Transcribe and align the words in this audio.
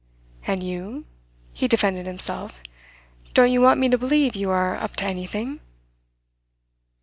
"And 0.47 0.63
you?" 0.63 1.05
he 1.53 1.67
defended 1.67 2.07
himself. 2.07 2.59
"Don't 3.35 3.51
you 3.51 3.61
want 3.61 3.79
me 3.79 3.87
to 3.89 3.99
believe 3.99 4.35
you 4.35 4.49
are 4.49 4.75
up 4.77 4.95
to 4.95 5.05
anything?" 5.05 5.59